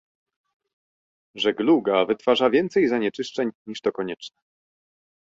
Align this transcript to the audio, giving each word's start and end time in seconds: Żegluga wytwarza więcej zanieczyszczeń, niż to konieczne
Żegluga 1.35 2.05
wytwarza 2.05 2.49
więcej 2.49 2.87
zanieczyszczeń, 2.87 3.49
niż 3.67 3.81
to 3.81 3.91
konieczne 3.91 4.41